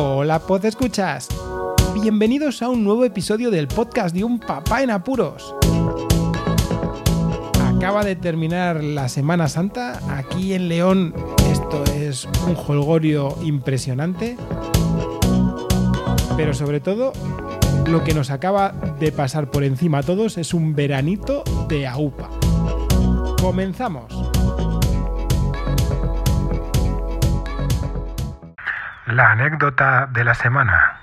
[0.00, 1.26] Hola, pod escuchas.
[1.92, 5.56] Bienvenidos a un nuevo episodio del podcast de un papá en apuros.
[7.66, 9.98] Acaba de terminar la Semana Santa.
[10.08, 11.12] Aquí en León
[11.50, 14.36] esto es un holgorio impresionante.
[16.36, 17.12] Pero sobre todo,
[17.88, 18.70] lo que nos acaba
[19.00, 22.30] de pasar por encima a todos es un veranito de AUPA.
[23.42, 24.27] Comenzamos.
[29.18, 30.96] La anécdota de la semana.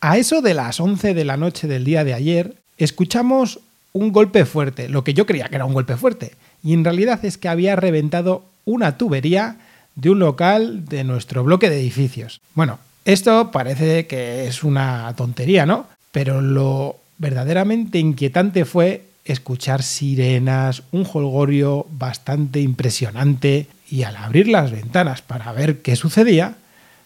[0.00, 3.58] A eso de las 11 de la noche del día de ayer, escuchamos
[3.92, 7.24] un golpe fuerte, lo que yo creía que era un golpe fuerte, y en realidad
[7.24, 9.56] es que había reventado una tubería
[9.96, 12.40] de un local de nuestro bloque de edificios.
[12.54, 15.88] Bueno, esto parece que es una tontería, ¿no?
[16.12, 24.70] Pero lo verdaderamente inquietante fue escuchar sirenas, un holgorio bastante impresionante, y al abrir las
[24.70, 26.54] ventanas para ver qué sucedía,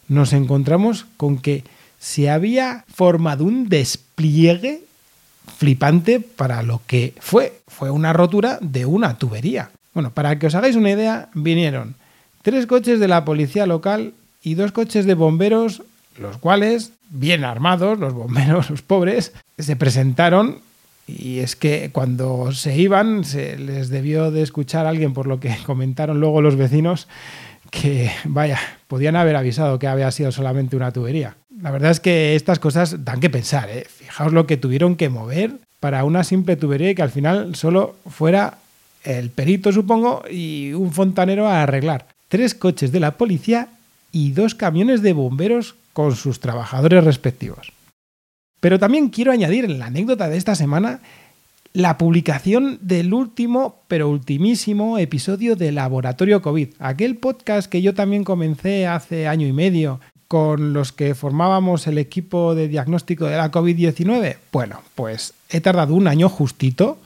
[0.08, 1.64] nos encontramos con que
[1.98, 4.82] se había formado un despliegue
[5.56, 7.60] flipante para lo que fue.
[7.66, 9.70] Fue una rotura de una tubería.
[9.94, 11.94] Bueno, para que os hagáis una idea, vinieron
[12.42, 15.82] tres coches de la policía local y dos coches de bomberos,
[16.18, 20.60] los cuales, bien armados, los bomberos, los pobres, se presentaron
[21.08, 25.40] y es que cuando se iban se les debió de escuchar a alguien por lo
[25.40, 27.08] que comentaron luego los vecinos
[27.70, 31.36] que, vaya, podían haber avisado que había sido solamente una tubería.
[31.60, 33.86] La verdad es que estas cosas dan que pensar, ¿eh?
[33.88, 37.96] Fijaos lo que tuvieron que mover para una simple tubería y que al final solo
[38.08, 38.58] fuera
[39.04, 42.06] el perito, supongo, y un fontanero a arreglar.
[42.28, 43.68] Tres coches de la policía
[44.12, 47.72] y dos camiones de bomberos con sus trabajadores respectivos.
[48.60, 51.00] Pero también quiero añadir en la anécdota de esta semana
[51.78, 58.24] la publicación del último, pero ultimísimo episodio de Laboratorio COVID, aquel podcast que yo también
[58.24, 63.52] comencé hace año y medio con los que formábamos el equipo de diagnóstico de la
[63.52, 64.38] COVID-19.
[64.50, 66.98] Bueno, pues he tardado un año justito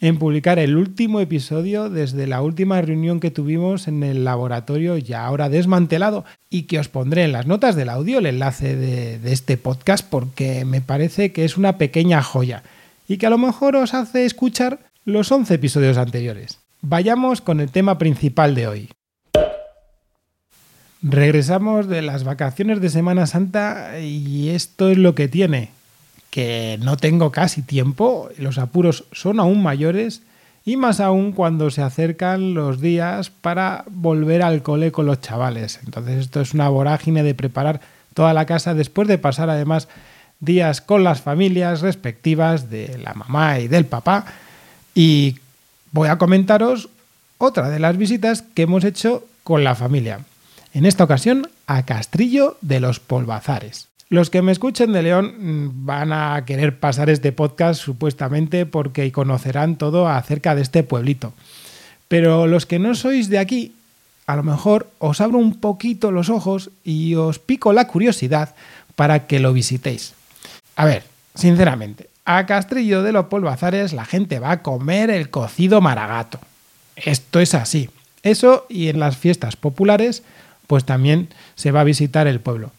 [0.00, 5.24] en publicar el último episodio desde la última reunión que tuvimos en el laboratorio ya
[5.24, 9.32] ahora desmantelado y que os pondré en las notas del audio el enlace de, de
[9.32, 12.64] este podcast porque me parece que es una pequeña joya
[13.10, 16.60] y que a lo mejor os hace escuchar los 11 episodios anteriores.
[16.80, 18.90] Vayamos con el tema principal de hoy.
[21.02, 25.70] Regresamos de las vacaciones de Semana Santa y esto es lo que tiene,
[26.30, 30.22] que no tengo casi tiempo, los apuros son aún mayores
[30.64, 35.80] y más aún cuando se acercan los días para volver al cole con los chavales.
[35.84, 37.80] Entonces esto es una vorágine de preparar
[38.14, 39.88] toda la casa después de pasar además
[40.40, 44.24] días con las familias respectivas de la mamá y del papá
[44.94, 45.36] y
[45.92, 46.88] voy a comentaros
[47.38, 50.20] otra de las visitas que hemos hecho con la familia.
[50.72, 53.88] En esta ocasión a Castrillo de los Polvazares.
[54.08, 59.12] Los que me escuchen de León mm, van a querer pasar este podcast supuestamente porque
[59.12, 61.32] conocerán todo acerca de este pueblito.
[62.08, 63.74] Pero los que no sois de aquí,
[64.26, 68.54] a lo mejor os abro un poquito los ojos y os pico la curiosidad
[68.96, 70.14] para que lo visitéis.
[70.76, 71.04] A ver,
[71.34, 76.38] sinceramente, a Castrillo de los Polvazares la gente va a comer el cocido maragato.
[76.96, 77.90] Esto es así.
[78.22, 80.22] Eso y en las fiestas populares,
[80.66, 82.70] pues también se va a visitar el pueblo.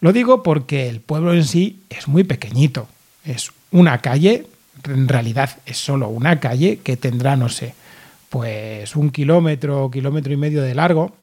[0.00, 2.86] Lo digo porque el pueblo en sí es muy pequeñito.
[3.24, 4.46] Es una calle,
[4.84, 7.74] en realidad es solo una calle que tendrá, no sé,
[8.28, 11.16] pues un kilómetro, kilómetro y medio de largo.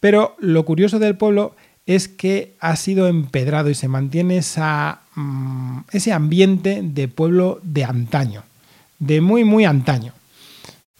[0.00, 1.56] Pero lo curioso del pueblo
[1.86, 7.84] es que ha sido empedrado y se mantiene esa, mm, ese ambiente de pueblo de
[7.84, 8.42] antaño,
[8.98, 10.12] de muy, muy antaño.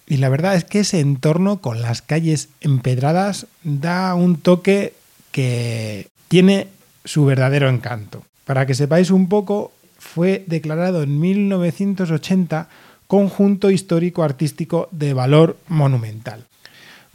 [0.06, 4.92] Y la verdad es que ese entorno con las calles empedradas da un toque
[5.30, 6.68] que tiene
[7.04, 8.22] su verdadero encanto.
[8.44, 12.68] Para que sepáis un poco, fue declarado en 1980
[13.06, 16.44] conjunto histórico artístico de valor monumental.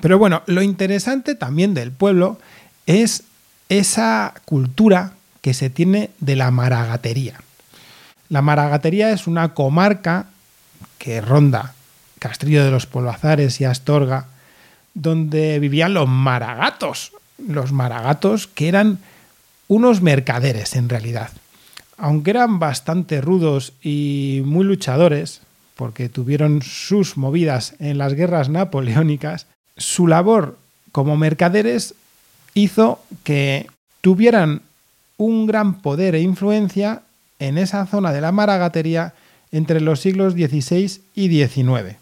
[0.01, 2.39] Pero bueno, lo interesante también del pueblo
[2.85, 3.23] es
[3.67, 7.41] esa cultura que se tiene de la maragatería.
[8.29, 10.27] La maragatería es una comarca
[10.97, 11.73] que ronda
[12.19, 14.27] Castrillo de los Polvazares y Astorga,
[14.93, 17.13] donde vivían los maragatos,
[17.47, 18.99] los maragatos que eran
[19.67, 21.29] unos mercaderes en realidad.
[21.97, 25.41] Aunque eran bastante rudos y muy luchadores,
[25.75, 29.47] porque tuvieron sus movidas en las guerras napoleónicas,
[29.77, 30.57] su labor
[30.91, 31.95] como mercaderes
[32.53, 33.67] hizo que
[34.01, 34.61] tuvieran
[35.19, 37.03] un gran poder e influencia
[37.37, 39.13] en esa zona de la maragatería
[39.51, 41.97] entre los siglos XVI y XIX.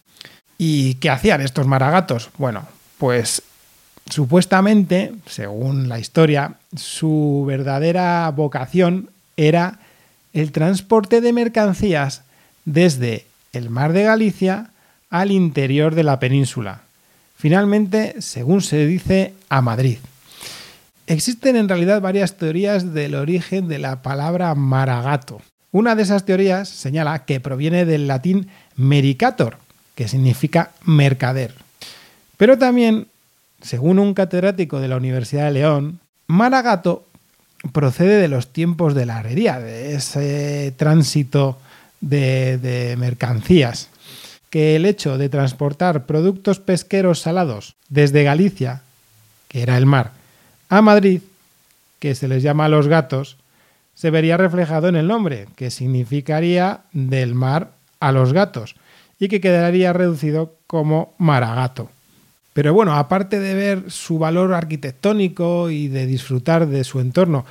[0.58, 2.30] ¿Y qué hacían estos maragatos?
[2.38, 2.66] Bueno,
[2.98, 3.44] pues
[4.10, 9.80] Supuestamente, según la historia, su verdadera vocación era
[10.34, 12.22] el transporte de mercancías
[12.66, 14.72] desde el mar de Galicia
[15.10, 16.82] al interior de la península.
[17.38, 19.98] Finalmente, según se dice, a Madrid.
[21.08, 25.42] Existen en realidad varias teorías del origen de la palabra maragato.
[25.72, 29.58] Una de esas teorías señala que proviene del latín mericator,
[29.96, 31.54] que significa mercader.
[32.36, 33.08] Pero también,
[33.62, 37.06] según un catedrático de la Universidad de León, maragato
[37.72, 41.58] procede de los tiempos de la herrería, de ese tránsito
[42.02, 43.90] de, de mercancías
[44.50, 48.82] que el hecho de transportar productos pesqueros salados desde Galicia,
[49.48, 50.17] que era el mar,
[50.70, 51.22] a Madrid,
[52.00, 53.38] que se les llama los gatos,
[53.96, 58.76] se vería reflejado en el nombre, que significaría del mar a los gatos,
[59.20, 61.90] y que quedaría reducido como maragato.
[62.54, 67.46] Pero bueno, aparte de ver su valor arquitectónico y de disfrutar de su entorno,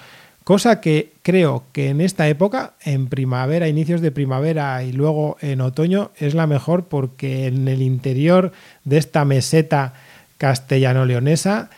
[0.47, 5.61] Cosa que creo que en esta época, en primavera, inicios de primavera y luego en
[5.61, 8.53] otoño, es la mejor porque en el interior
[8.85, 9.95] de esta meseta
[10.39, 11.69] castellano-leonesa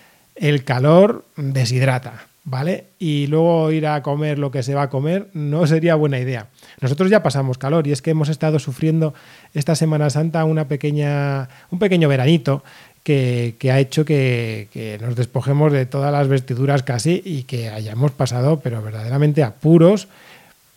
[0.41, 2.87] el calor deshidrata, ¿vale?
[2.99, 6.49] Y luego ir a comer lo que se va a comer no sería buena idea.
[6.81, 9.15] Nosotros ya pasamos calor y es que hemos estado sufriendo
[9.55, 12.63] esta Semana Santa una pequeña, un pequeño veranito
[13.03, 18.61] que, ha hecho que, nos despojemos de todas las vestiduras casi y que hayamos pasado,
[18.61, 20.09] pero verdaderamente apuros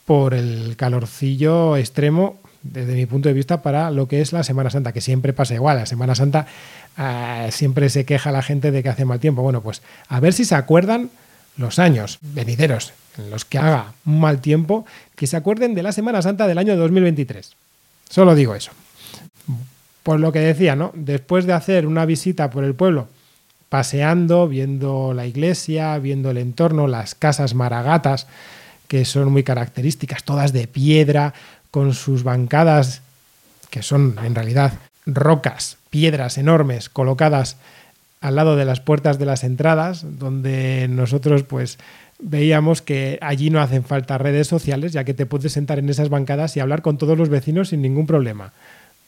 [0.05, 4.69] por el calorcillo extremo desde mi punto de vista para lo que es la Semana
[4.69, 5.77] Santa, que siempre pasa igual.
[5.77, 6.47] La Semana Santa
[6.97, 9.41] ah, siempre se queja la gente de que hace mal tiempo.
[9.41, 11.09] Bueno, pues a ver si se acuerdan
[11.57, 14.85] los años venideros en los que haga un mal tiempo,
[15.15, 17.53] que se acuerden de la Semana Santa del año 2023.
[18.09, 18.71] Solo digo eso.
[20.03, 20.91] Pues lo que decía, ¿no?
[20.95, 23.07] Después de hacer una visita por el pueblo,
[23.69, 28.27] paseando, viendo la iglesia, viendo el entorno, las casas maragatas,
[28.87, 31.33] que son muy características, todas de piedra,
[31.71, 33.01] con sus bancadas,
[33.69, 34.73] que son en realidad
[35.05, 37.57] rocas, piedras enormes colocadas
[38.19, 41.79] al lado de las puertas de las entradas, donde nosotros pues
[42.19, 46.09] veíamos que allí no hacen falta redes sociales, ya que te puedes sentar en esas
[46.09, 48.53] bancadas y hablar con todos los vecinos sin ningún problema.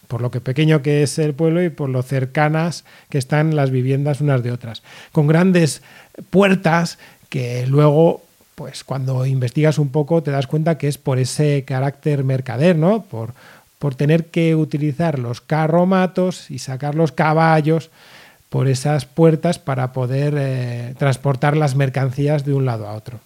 [0.07, 3.69] Por lo que pequeño que es el pueblo y por lo cercanas que están las
[3.69, 4.81] viviendas unas de otras,
[5.11, 5.81] con grandes
[6.29, 6.97] puertas
[7.29, 8.23] que luego
[8.55, 13.03] pues cuando investigas un poco te das cuenta que es por ese carácter mercader, ¿no?
[13.03, 13.33] Por,
[13.79, 17.89] por tener que utilizar los carromatos y sacar los caballos
[18.49, 23.19] por esas puertas para poder eh, transportar las mercancías de un lado a otro.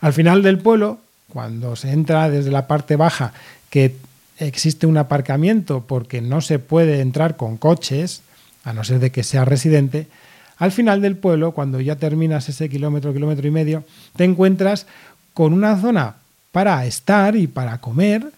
[0.00, 0.98] Al final del pueblo,
[1.28, 3.32] cuando se entra desde la parte baja,
[3.70, 3.96] que
[4.38, 8.22] existe un aparcamiento porque no se puede entrar con coches,
[8.64, 10.08] a no ser de que sea residente,
[10.64, 13.84] al final del pueblo, cuando ya terminas ese kilómetro, kilómetro y medio,
[14.16, 14.86] te encuentras
[15.34, 16.16] con una zona
[16.52, 18.32] para estar y para comer,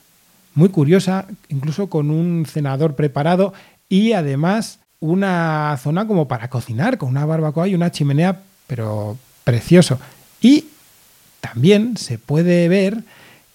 [0.54, 3.54] muy curiosa, incluso con un cenador preparado
[3.88, 10.00] y además una zona como para cocinar, con una barbacoa y una chimenea, pero precioso.
[10.40, 10.64] Y
[11.40, 13.04] también se puede ver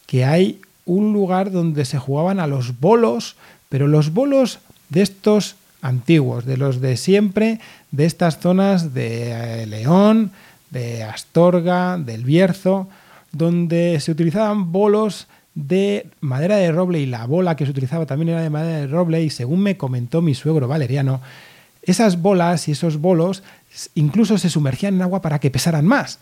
[0.05, 3.35] que hay un lugar donde se jugaban a los bolos,
[3.67, 7.59] pero los bolos de estos antiguos, de los de siempre,
[7.91, 10.31] de estas zonas de eh, León,
[10.69, 12.87] de Astorga, del Bierzo,
[13.31, 18.29] donde se utilizaban bolos de madera de roble y la bola que se utilizaba también
[18.29, 21.21] era de madera de roble y según me comentó mi suegro Valeriano,
[21.81, 23.43] esas bolas y esos bolos
[23.95, 26.19] incluso se sumergían en agua para que pesaran más.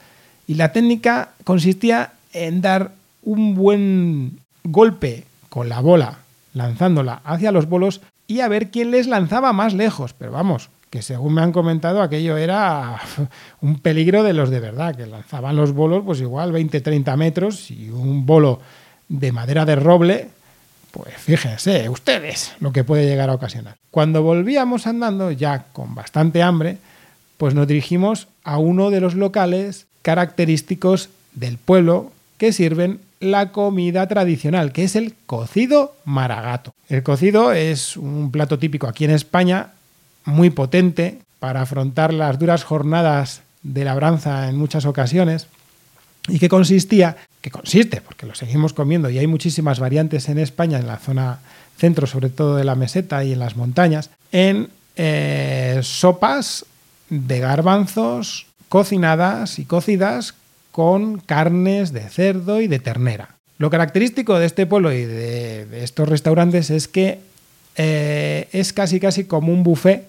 [0.47, 6.19] Y la técnica consistía en dar un buen golpe con la bola,
[6.53, 10.13] lanzándola hacia los bolos y a ver quién les lanzaba más lejos.
[10.13, 13.01] Pero vamos, que según me han comentado, aquello era
[13.61, 17.89] un peligro de los de verdad, que lanzaban los bolos pues igual 20-30 metros y
[17.89, 18.61] un bolo
[19.09, 20.29] de madera de roble,
[20.91, 23.75] pues fíjense ustedes lo que puede llegar a ocasionar.
[23.89, 26.77] Cuando volvíamos andando, ya con bastante hambre,
[27.37, 34.07] pues nos dirigimos a uno de los locales característicos del pueblo que sirven la comida
[34.07, 36.73] tradicional, que es el cocido maragato.
[36.87, 39.71] El cocido es un plato típico aquí en España,
[40.25, 45.47] muy potente para afrontar las duras jornadas de labranza en muchas ocasiones,
[46.27, 50.77] y que consistía, que consiste, porque lo seguimos comiendo y hay muchísimas variantes en España,
[50.77, 51.39] en la zona
[51.77, 56.65] centro, sobre todo de la meseta y en las montañas, en eh, sopas
[57.09, 60.35] de garbanzos cocinadas y cocidas
[60.71, 63.35] con carnes de cerdo y de ternera.
[63.57, 67.19] Lo característico de este pueblo y de, estos restaurantes es que
[67.75, 70.07] eh, es casi casi como un buffet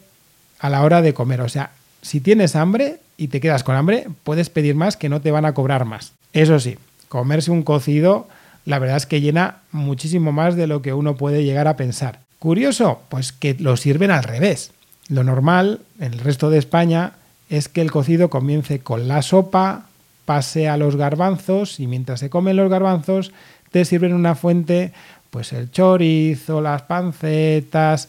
[0.60, 1.40] a la hora de comer.
[1.40, 5.20] O sea, Si tienes hambre y te quedas con hambre, puedes pedir más que no
[5.20, 6.12] te van a cobrar más.
[6.32, 8.28] Eso sí, comerse un cocido,
[8.64, 12.20] la verdad es que llena muchísimo más de lo que uno puede llegar a pensar.
[12.38, 14.70] Curioso, pues que lo sirven al revés.
[15.08, 17.14] Lo normal en el resto de España
[17.48, 19.89] es que el cocido comience con la sopa,
[20.30, 23.32] pase a los garbanzos y mientras se comen los garbanzos
[23.72, 24.92] te sirven una fuente,
[25.30, 28.08] pues el chorizo, las pancetas,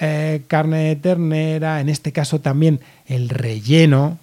[0.00, 4.18] eh, carne de ternera, en este caso también el relleno,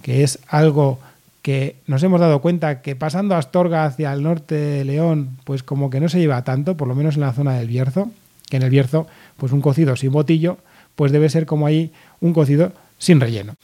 [0.00, 1.00] que es algo
[1.42, 5.90] que nos hemos dado cuenta que pasando Astorga hacia el norte de León, pues como
[5.90, 8.12] que no se lleva tanto, por lo menos en la zona del Bierzo,
[8.48, 10.58] que en el Bierzo, pues un cocido sin botillo,
[10.94, 11.90] pues debe ser como ahí
[12.20, 13.56] un cocido sin relleno.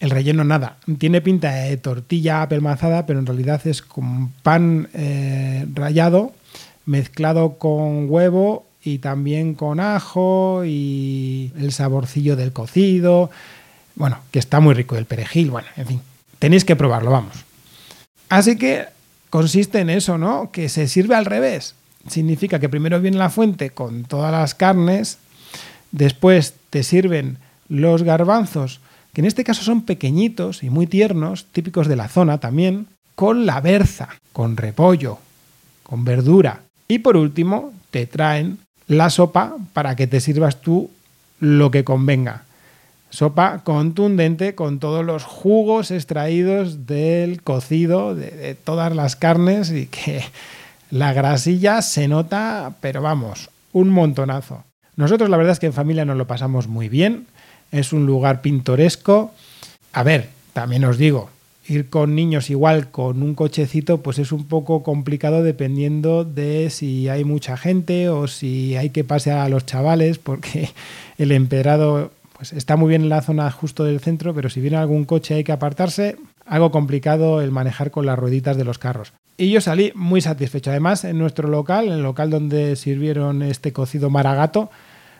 [0.00, 5.66] El relleno nada, tiene pinta de tortilla apelmazada, pero en realidad es con pan eh,
[5.74, 6.32] rallado
[6.90, 13.30] mezclado con huevo y también con ajo y el saborcillo del cocido.
[13.94, 16.00] Bueno, que está muy rico el perejil, bueno, en fin,
[16.38, 17.44] tenéis que probarlo, vamos.
[18.28, 18.86] Así que
[19.28, 20.50] consiste en eso, ¿no?
[20.50, 21.74] Que se sirve al revés.
[22.08, 25.18] Significa que primero viene la fuente con todas las carnes,
[25.92, 27.38] después te sirven
[27.68, 28.80] los garbanzos
[29.12, 33.46] que en este caso son pequeñitos y muy tiernos, típicos de la zona también, con
[33.46, 35.18] la berza, con repollo,
[35.82, 36.62] con verdura.
[36.88, 40.90] Y por último, te traen la sopa para que te sirvas tú
[41.38, 42.44] lo que convenga.
[43.10, 50.22] Sopa contundente con todos los jugos extraídos del cocido, de, todas las carnes y que
[50.90, 54.64] la grasilla se nota, pero vamos, un montonazo.
[54.94, 57.26] Nosotros la verdad es que en familia nos lo pasamos muy bien
[57.70, 59.32] es un lugar pintoresco.
[59.92, 61.30] A ver, también os digo,
[61.66, 67.08] ir con niños igual con un cochecito pues es un poco complicado dependiendo de si
[67.08, 70.70] hay mucha gente o si hay que pasear a los chavales porque
[71.18, 74.78] el empedrado pues está muy bien en la zona justo del centro, pero si viene
[74.78, 79.12] algún coche hay que apartarse, algo complicado el manejar con las rueditas de los carros.
[79.36, 80.70] Y yo salí muy satisfecho.
[80.70, 84.70] Además, en nuestro local, en el local donde sirvieron este cocido maragato,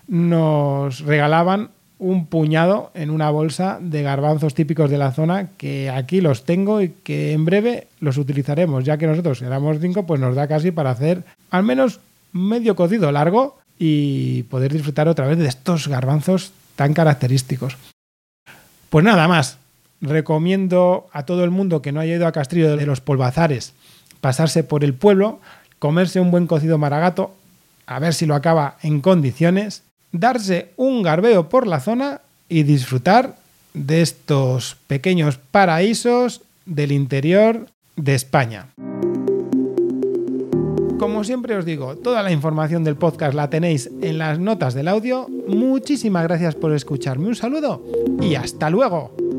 [0.09, 6.21] nos regalaban un puñado en una bolsa de garbanzos típicos de la zona que aquí
[6.21, 10.35] los tengo y que en breve los utilizaremos, ya que nosotros éramos cinco, pues nos
[10.35, 12.01] da casi para hacer al menos
[12.33, 17.77] medio cocido largo y poder disfrutar otra vez de estos garbanzos tan característicos.
[18.89, 19.59] Pues nada más,
[20.01, 23.75] recomiendo a todo el mundo que no haya ido a Castrillo de los Polvazares
[24.21, 25.41] pasarse por el pueblo,
[25.79, 27.35] comerse un buen cocido maragato,
[27.87, 33.37] a ver si lo acaba en condiciones darse un garbeo por la zona y disfrutar
[33.75, 38.67] de estos pequeños paraísos del interior de España.
[40.99, 44.89] Como siempre os digo, toda la información del podcast la tenéis en las notas del
[44.89, 45.29] audio.
[45.49, 47.29] Muchísimas gracias por escucharme.
[47.29, 47.83] Un saludo
[48.21, 49.30] y hasta luego.